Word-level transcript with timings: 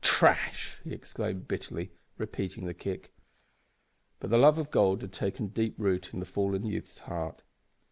"Trash!" 0.03 0.79
he 0.83 0.93
exclaimed, 0.93 1.47
bitterly, 1.47 1.91
repeating 2.17 2.65
the 2.65 2.73
kick. 2.73 3.13
But 4.19 4.31
the 4.31 4.37
love 4.39 4.57
of 4.57 4.71
gold 4.71 5.03
had 5.03 5.13
taken 5.13 5.49
deep 5.49 5.75
root 5.77 6.11
in 6.11 6.19
the 6.19 6.25
fallen 6.25 6.65
youth's 6.65 6.97
heart. 6.97 7.43